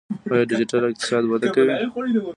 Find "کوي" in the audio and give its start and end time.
1.55-1.73